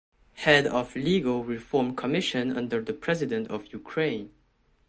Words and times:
Head 0.33 0.65
of 0.65 0.95
Legal 0.95 1.43
Reform 1.43 1.95
Commission 1.95 2.57
under 2.57 2.81
the 2.81 2.91
President 2.91 3.49
of 3.49 3.71
Ukraine. 3.71 4.31